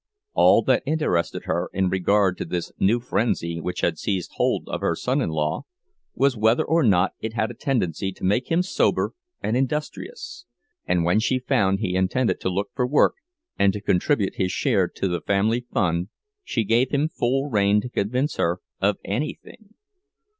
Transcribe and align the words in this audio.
All 0.33 0.63
that 0.63 0.81
interested 0.87 1.43
her 1.45 1.69
in 1.73 1.87
regard 1.91 2.35
to 2.39 2.45
this 2.45 2.71
new 2.79 2.99
frenzy 2.99 3.61
which 3.61 3.81
had 3.81 3.99
seized 3.99 4.31
hold 4.33 4.67
of 4.67 4.81
her 4.81 4.95
son 4.95 5.21
in 5.21 5.29
law 5.29 5.65
was 6.15 6.35
whether 6.35 6.63
or 6.63 6.81
not 6.81 7.13
it 7.19 7.33
had 7.33 7.51
a 7.51 7.53
tendency 7.53 8.11
to 8.13 8.23
make 8.23 8.49
him 8.51 8.63
sober 8.63 9.13
and 9.43 9.55
industrious; 9.55 10.45
and 10.87 11.05
when 11.05 11.19
she 11.19 11.37
found 11.37 11.81
he 11.81 11.93
intended 11.95 12.39
to 12.41 12.49
look 12.49 12.71
for 12.73 12.87
work 12.87 13.13
and 13.59 13.73
to 13.73 13.79
contribute 13.79 14.37
his 14.37 14.51
share 14.51 14.87
to 14.87 15.07
the 15.07 15.21
family 15.21 15.67
fund, 15.71 16.07
she 16.43 16.63
gave 16.63 16.89
him 16.89 17.07
full 17.07 17.47
rein 17.51 17.79
to 17.81 17.87
convince 17.87 18.37
her 18.37 18.59
of 18.79 18.97
anything. 19.05 19.75